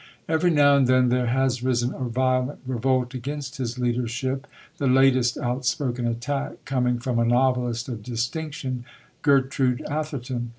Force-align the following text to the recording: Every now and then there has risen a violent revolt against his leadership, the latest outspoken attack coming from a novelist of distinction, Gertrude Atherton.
Every 0.27 0.49
now 0.49 0.77
and 0.77 0.87
then 0.87 1.09
there 1.09 1.27
has 1.27 1.61
risen 1.61 1.93
a 1.93 1.99
violent 2.05 2.61
revolt 2.65 3.13
against 3.13 3.57
his 3.57 3.77
leadership, 3.77 4.47
the 4.79 4.87
latest 4.87 5.37
outspoken 5.37 6.07
attack 6.07 6.53
coming 6.65 6.97
from 6.97 7.19
a 7.19 7.23
novelist 7.23 7.87
of 7.87 8.01
distinction, 8.01 8.83
Gertrude 9.21 9.81
Atherton. 9.83 10.49